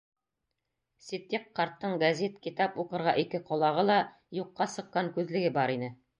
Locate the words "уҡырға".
2.85-3.15